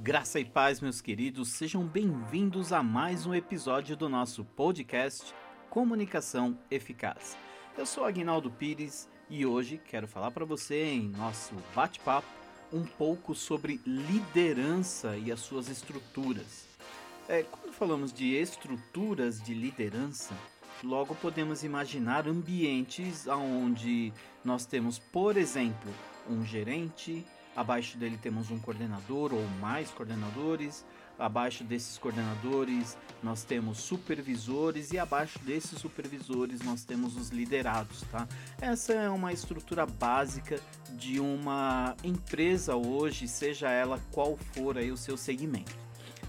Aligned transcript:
Graça 0.00 0.38
e 0.38 0.44
paz, 0.44 0.80
meus 0.80 1.00
queridos, 1.00 1.48
sejam 1.48 1.84
bem-vindos 1.84 2.72
a 2.72 2.84
mais 2.84 3.26
um 3.26 3.34
episódio 3.34 3.96
do 3.96 4.08
nosso 4.08 4.44
podcast 4.44 5.34
Comunicação 5.68 6.56
Eficaz. 6.70 7.36
Eu 7.76 7.84
sou 7.84 8.04
Aguinaldo 8.04 8.48
Pires 8.48 9.08
e 9.28 9.44
hoje 9.44 9.80
quero 9.84 10.06
falar 10.06 10.30
para 10.30 10.44
você, 10.44 10.84
em 10.84 11.08
nosso 11.08 11.52
bate-papo, 11.74 12.28
um 12.72 12.84
pouco 12.84 13.34
sobre 13.34 13.80
liderança 13.84 15.16
e 15.16 15.32
as 15.32 15.40
suas 15.40 15.68
estruturas. 15.68 16.68
É, 17.28 17.42
quando 17.42 17.72
falamos 17.72 18.12
de 18.12 18.36
estruturas 18.36 19.42
de 19.42 19.52
liderança, 19.52 20.32
logo 20.82 21.14
podemos 21.16 21.64
imaginar 21.64 22.28
ambientes 22.28 23.26
onde 23.26 24.12
nós 24.44 24.64
temos, 24.64 24.98
por 24.98 25.36
exemplo, 25.36 25.92
um 26.30 26.44
gerente, 26.44 27.26
Abaixo 27.58 27.98
dele 27.98 28.16
temos 28.16 28.52
um 28.52 28.58
coordenador 28.60 29.34
ou 29.34 29.44
mais 29.60 29.90
coordenadores. 29.90 30.86
Abaixo 31.18 31.64
desses 31.64 31.98
coordenadores 31.98 32.96
nós 33.20 33.42
temos 33.42 33.78
supervisores 33.78 34.92
e 34.92 34.98
abaixo 34.98 35.40
desses 35.40 35.76
supervisores 35.80 36.60
nós 36.62 36.84
temos 36.84 37.16
os 37.16 37.30
liderados, 37.30 38.02
tá? 38.12 38.28
Essa 38.60 38.92
é 38.92 39.10
uma 39.10 39.32
estrutura 39.32 39.84
básica 39.84 40.60
de 40.92 41.18
uma 41.18 41.96
empresa 42.04 42.76
hoje, 42.76 43.26
seja 43.26 43.68
ela 43.68 44.00
qual 44.12 44.36
for 44.36 44.78
aí 44.78 44.92
o 44.92 44.96
seu 44.96 45.16
segmento. 45.16 45.76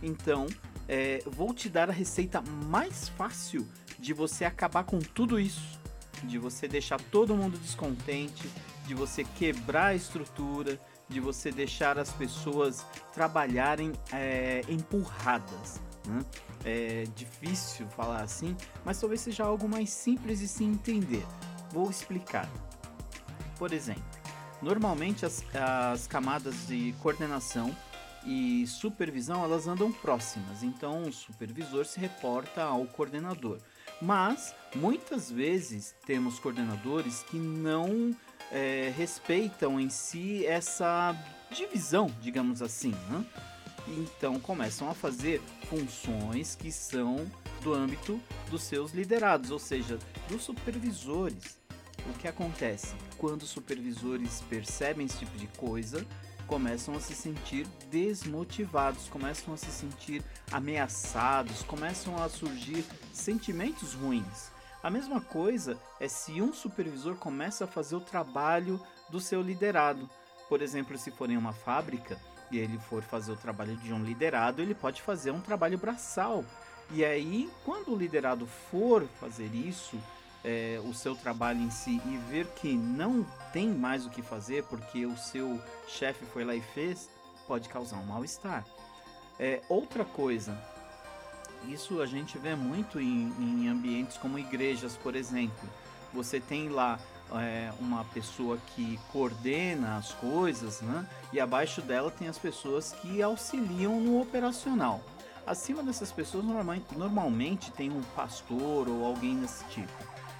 Então, 0.00 0.46
é, 0.86 1.24
vou 1.26 1.52
te 1.52 1.68
dar 1.68 1.90
a 1.90 1.92
receita 1.92 2.40
mais 2.40 3.08
fácil 3.08 3.66
de 3.98 4.12
você 4.12 4.44
acabar 4.44 4.84
com 4.84 5.00
tudo 5.00 5.40
isso, 5.40 5.80
de 6.22 6.38
você 6.38 6.68
deixar 6.68 7.00
todo 7.00 7.34
mundo 7.34 7.58
descontente, 7.58 8.48
de 8.86 8.94
você 8.94 9.24
quebrar 9.24 9.86
a 9.86 9.94
estrutura, 9.96 10.80
de 11.08 11.20
você 11.20 11.50
deixar 11.50 11.98
as 11.98 12.10
pessoas 12.10 12.84
trabalharem 13.12 13.92
é, 14.12 14.62
empurradas. 14.68 15.80
Né? 16.06 16.24
É 16.64 17.04
difícil 17.14 17.86
falar 17.88 18.22
assim, 18.22 18.56
mas 18.84 19.00
talvez 19.00 19.20
seja 19.20 19.44
algo 19.44 19.68
mais 19.68 19.90
simples 19.90 20.40
de 20.40 20.48
se 20.48 20.64
entender. 20.64 21.24
Vou 21.70 21.90
explicar. 21.90 22.48
Por 23.58 23.72
exemplo, 23.72 24.04
normalmente 24.60 25.24
as, 25.24 25.44
as 25.54 26.06
camadas 26.06 26.66
de 26.66 26.94
coordenação 27.00 27.74
e 28.24 28.66
supervisão 28.66 29.44
elas 29.44 29.68
andam 29.68 29.92
próximas, 29.92 30.64
então 30.64 31.02
o 31.02 31.12
supervisor 31.12 31.86
se 31.86 32.00
reporta 32.00 32.64
ao 32.64 32.84
coordenador. 32.86 33.58
Mas 34.02 34.54
muitas 34.74 35.30
vezes 35.30 35.94
temos 36.04 36.38
coordenadores 36.38 37.22
que 37.22 37.36
não 37.36 38.14
é, 38.50 38.92
respeitam 38.96 39.80
em 39.80 39.88
si 39.88 40.44
essa 40.46 41.16
divisão, 41.50 42.10
digamos 42.20 42.62
assim. 42.62 42.94
Né? 43.08 43.24
Então 43.88 44.38
começam 44.40 44.90
a 44.90 44.94
fazer 44.94 45.40
funções 45.68 46.54
que 46.54 46.72
são 46.72 47.24
do 47.62 47.72
âmbito 47.72 48.20
dos 48.50 48.62
seus 48.62 48.92
liderados, 48.92 49.50
ou 49.50 49.58
seja, 49.58 49.98
dos 50.28 50.42
supervisores. 50.42 51.58
O 52.08 52.18
que 52.18 52.28
acontece? 52.28 52.94
Quando 53.18 53.42
os 53.42 53.50
supervisores 53.50 54.42
percebem 54.48 55.06
esse 55.06 55.18
tipo 55.18 55.36
de 55.36 55.46
coisa, 55.48 56.06
começam 56.46 56.94
a 56.94 57.00
se 57.00 57.14
sentir 57.14 57.66
desmotivados, 57.90 59.08
começam 59.08 59.52
a 59.52 59.56
se 59.56 59.70
sentir 59.70 60.22
ameaçados, 60.52 61.62
começam 61.62 62.16
a 62.22 62.28
surgir 62.28 62.84
sentimentos 63.12 63.94
ruins. 63.94 64.54
A 64.86 64.90
mesma 64.90 65.20
coisa 65.20 65.76
é 65.98 66.06
se 66.06 66.40
um 66.40 66.52
supervisor 66.52 67.16
começa 67.16 67.64
a 67.64 67.66
fazer 67.66 67.96
o 67.96 68.00
trabalho 68.00 68.80
do 69.10 69.18
seu 69.18 69.42
liderado. 69.42 70.08
Por 70.48 70.62
exemplo, 70.62 70.96
se 70.96 71.10
for 71.10 71.28
em 71.28 71.36
uma 71.36 71.52
fábrica 71.52 72.16
e 72.52 72.58
ele 72.58 72.78
for 72.78 73.02
fazer 73.02 73.32
o 73.32 73.36
trabalho 73.36 73.76
de 73.78 73.92
um 73.92 74.04
liderado, 74.04 74.62
ele 74.62 74.76
pode 74.76 75.02
fazer 75.02 75.32
um 75.32 75.40
trabalho 75.40 75.76
braçal. 75.76 76.44
E 76.92 77.04
aí, 77.04 77.50
quando 77.64 77.92
o 77.92 77.98
liderado 77.98 78.46
for 78.46 79.04
fazer 79.20 79.52
isso, 79.52 79.98
é, 80.44 80.80
o 80.84 80.94
seu 80.94 81.16
trabalho 81.16 81.58
em 81.58 81.70
si 81.70 82.00
e 82.06 82.16
ver 82.30 82.46
que 82.54 82.72
não 82.72 83.26
tem 83.52 83.68
mais 83.68 84.06
o 84.06 84.10
que 84.10 84.22
fazer 84.22 84.62
porque 84.66 85.04
o 85.04 85.16
seu 85.16 85.60
chefe 85.88 86.24
foi 86.26 86.44
lá 86.44 86.54
e 86.54 86.62
fez, 86.62 87.10
pode 87.48 87.68
causar 87.68 87.96
um 87.96 88.06
mal-estar. 88.06 88.64
É, 89.36 89.62
outra 89.68 90.04
coisa, 90.04 90.56
isso 91.68 92.00
a 92.00 92.06
gente 92.06 92.38
vê 92.38 92.54
muito 92.54 93.00
em, 93.00 93.32
em 93.38 93.68
ambientes 93.68 94.16
como 94.16 94.38
igrejas, 94.38 94.96
por 94.96 95.16
exemplo. 95.16 95.68
Você 96.12 96.40
tem 96.40 96.68
lá 96.68 96.98
é, 97.32 97.72
uma 97.80 98.04
pessoa 98.04 98.58
que 98.74 98.98
coordena 99.12 99.96
as 99.96 100.12
coisas, 100.12 100.80
né? 100.80 101.06
E 101.32 101.40
abaixo 101.40 101.82
dela 101.82 102.10
tem 102.10 102.28
as 102.28 102.38
pessoas 102.38 102.92
que 102.92 103.20
auxiliam 103.22 104.00
no 104.00 104.20
operacional. 104.20 105.02
Acima 105.46 105.82
dessas 105.82 106.10
pessoas 106.10 106.44
normalmente, 106.44 106.96
normalmente 106.96 107.70
tem 107.72 107.90
um 107.90 108.02
pastor 108.14 108.88
ou 108.88 109.04
alguém 109.04 109.38
desse 109.38 109.64
tipo. 109.66 109.92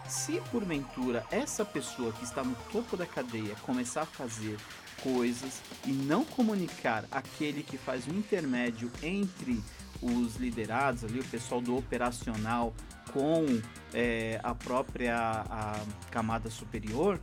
Se 0.08 0.40
porventura 0.52 1.24
essa 1.30 1.64
pessoa 1.64 2.12
que 2.12 2.24
está 2.24 2.42
no 2.42 2.54
topo 2.72 2.96
da 2.96 3.06
cadeia 3.06 3.54
começar 3.62 4.02
a 4.02 4.06
fazer 4.06 4.56
coisas 5.02 5.60
e 5.84 5.90
não 5.90 6.24
comunicar 6.24 7.04
aquele 7.10 7.62
que 7.62 7.76
faz 7.76 8.06
o 8.06 8.10
intermédio 8.10 8.90
entre 9.02 9.62
os 10.02 10.36
liderados 10.36 11.04
ali, 11.04 11.20
o 11.20 11.24
pessoal 11.24 11.60
do 11.60 11.76
operacional 11.76 12.74
com 13.12 13.46
é, 13.94 14.40
a 14.42 14.54
própria 14.54 15.16
a 15.48 15.80
camada 16.10 16.50
superior, 16.50 17.20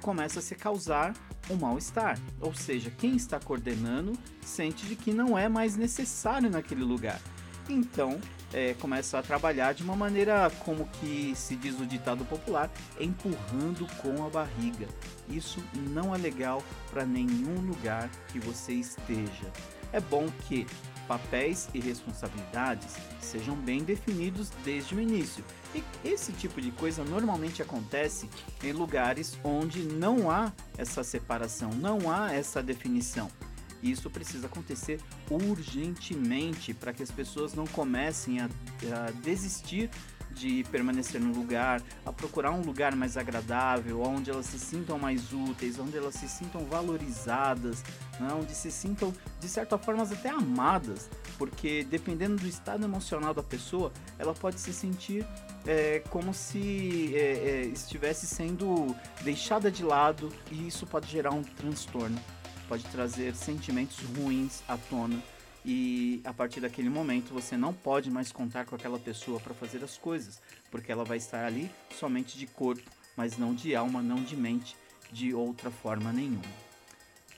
começa 0.00 0.38
a 0.38 0.42
se 0.42 0.54
causar 0.54 1.14
um 1.50 1.56
mal-estar. 1.56 2.18
Ou 2.40 2.54
seja, 2.54 2.90
quem 2.90 3.16
está 3.16 3.38
coordenando 3.38 4.12
sente 4.40 4.86
de 4.86 4.96
que 4.96 5.12
não 5.12 5.38
é 5.38 5.48
mais 5.48 5.76
necessário 5.76 6.50
naquele 6.50 6.84
lugar. 6.84 7.20
Então, 7.68 8.20
é, 8.52 8.74
começa 8.74 9.18
a 9.18 9.22
trabalhar 9.22 9.74
de 9.74 9.82
uma 9.82 9.96
maneira, 9.96 10.50
como 10.64 10.86
que 11.00 11.32
se 11.34 11.56
diz 11.56 11.78
o 11.80 11.86
ditado 11.86 12.24
popular, 12.24 12.70
empurrando 13.00 13.86
com 14.02 14.24
a 14.24 14.30
barriga. 14.30 14.86
Isso 15.28 15.62
não 15.90 16.14
é 16.14 16.18
legal 16.18 16.62
para 16.90 17.04
nenhum 17.04 17.60
lugar 17.60 18.08
que 18.28 18.38
você 18.38 18.72
esteja. 18.72 19.52
É 19.92 20.00
bom 20.00 20.28
que 20.46 20.66
papéis 21.06 21.68
e 21.72 21.80
responsabilidades 21.80 22.96
sejam 23.20 23.54
bem 23.54 23.82
definidos 23.82 24.50
desde 24.64 24.94
o 24.94 25.00
início. 25.00 25.44
E 25.74 25.82
esse 26.04 26.32
tipo 26.32 26.60
de 26.60 26.70
coisa 26.72 27.04
normalmente 27.04 27.62
acontece 27.62 28.28
em 28.62 28.72
lugares 28.72 29.38
onde 29.44 29.82
não 29.82 30.30
há 30.30 30.52
essa 30.76 31.04
separação, 31.04 31.70
não 31.70 32.10
há 32.10 32.32
essa 32.32 32.62
definição. 32.62 33.30
Isso 33.82 34.10
precisa 34.10 34.46
acontecer 34.46 35.00
urgentemente 35.30 36.74
para 36.74 36.92
que 36.92 37.02
as 37.02 37.10
pessoas 37.10 37.54
não 37.54 37.66
comecem 37.66 38.40
a, 38.40 38.46
a 38.46 39.10
desistir 39.22 39.90
de 40.36 40.64
permanecer 40.70 41.18
no 41.18 41.32
lugar, 41.32 41.82
a 42.04 42.12
procurar 42.12 42.50
um 42.50 42.60
lugar 42.60 42.94
mais 42.94 43.16
agradável, 43.16 44.02
onde 44.02 44.30
elas 44.30 44.44
se 44.46 44.58
sintam 44.58 44.98
mais 44.98 45.32
úteis, 45.32 45.78
onde 45.78 45.96
elas 45.96 46.14
se 46.14 46.28
sintam 46.28 46.64
valorizadas, 46.66 47.82
né? 48.20 48.28
onde 48.38 48.54
se 48.54 48.70
sintam 48.70 49.12
de 49.40 49.48
certa 49.48 49.78
forma 49.78 50.02
até 50.02 50.28
amadas, 50.28 51.08
porque 51.38 51.84
dependendo 51.84 52.36
do 52.36 52.46
estado 52.46 52.84
emocional 52.84 53.32
da 53.32 53.42
pessoa, 53.42 53.90
ela 54.18 54.34
pode 54.34 54.60
se 54.60 54.74
sentir 54.74 55.26
é, 55.66 56.00
como 56.10 56.34
se 56.34 57.14
é, 57.16 57.18
é, 57.18 57.60
estivesse 57.66 58.26
sendo 58.26 58.94
deixada 59.22 59.70
de 59.70 59.82
lado 59.82 60.30
e 60.50 60.68
isso 60.68 60.86
pode 60.86 61.10
gerar 61.10 61.32
um 61.32 61.42
transtorno, 61.42 62.20
pode 62.68 62.84
trazer 62.84 63.34
sentimentos 63.34 63.98
ruins 64.16 64.62
à 64.68 64.76
tona 64.76 65.22
e 65.64 66.20
a 66.24 66.32
partir 66.32 66.60
daquele 66.60 66.88
momento 66.88 67.34
você 67.34 67.56
não 67.56 67.72
pode 67.72 68.08
mais 68.08 68.30
contar 68.30 68.64
com 68.64 68.76
aquela 68.76 69.00
pessoa 69.00 69.40
para 69.40 69.52
fazer 69.52 69.82
as 69.82 69.98
coisas, 69.98 70.40
porque 70.70 70.92
ela 70.92 71.04
vai 71.04 71.16
estar 71.16 71.44
ali 71.44 71.68
somente 71.98 72.38
de 72.38 72.46
corpo, 72.46 72.88
mas 73.16 73.36
não 73.36 73.52
de 73.52 73.74
alma, 73.74 74.00
não 74.00 74.22
de 74.22 74.36
mente, 74.36 74.76
de 75.10 75.34
outra 75.34 75.70
forma 75.70 76.12
nenhuma. 76.12 76.44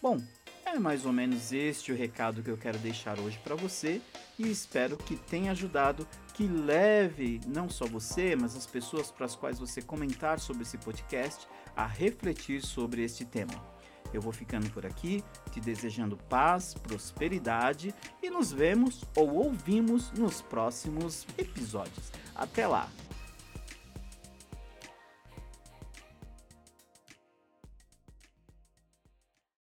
Bom, 0.03 0.21
é 0.67 0.79
mais 0.79 1.07
ou 1.07 1.13
menos 1.13 1.53
este 1.53 1.91
o 1.91 1.97
recado 1.97 2.43
que 2.43 2.51
eu 2.51 2.59
quero 2.59 2.79
deixar 2.79 3.19
hoje 3.19 3.39
para 3.43 3.55
você 3.55 4.03
e 4.39 4.51
espero 4.51 4.99
que 4.99 5.17
tenha 5.17 5.53
ajudado, 5.53 6.07
que 6.35 6.47
leve 6.47 7.41
não 7.47 7.71
só 7.71 7.87
você, 7.87 8.37
mas 8.37 8.55
as 8.55 8.67
pessoas 8.67 9.11
para 9.11 9.25
as 9.25 9.35
quais 9.35 9.59
você 9.59 9.81
comentar 9.81 10.39
sobre 10.39 10.65
esse 10.65 10.77
podcast 10.77 11.49
a 11.75 11.87
refletir 11.87 12.61
sobre 12.61 13.03
este 13.03 13.25
tema. 13.25 13.68
Eu 14.13 14.21
vou 14.21 14.33
ficando 14.33 14.71
por 14.71 14.87
aqui, 14.87 15.23
te 15.51 15.61
desejando 15.61 16.17
paz, 16.17 16.75
prosperidade 16.75 17.95
e 18.23 18.31
nos 18.31 18.53
vemos 18.53 19.05
ou 19.17 19.35
ouvimos 19.35 20.11
nos 20.13 20.41
próximos 20.41 21.27
episódios. 21.37 22.13
Até 22.35 22.67
lá! 22.67 22.89